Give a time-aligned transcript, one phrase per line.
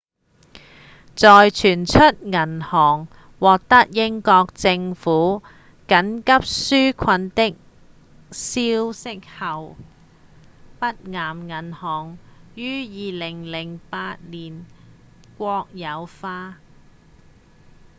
[1.15, 3.07] 在傳出銀行
[3.37, 5.43] 獲得英國政府
[5.87, 7.55] 緊急紓困的
[8.31, 9.75] 消息後
[10.79, 12.17] 北岩銀行
[12.55, 12.83] 於
[13.13, 14.65] 2008年
[15.37, 16.57] 國有化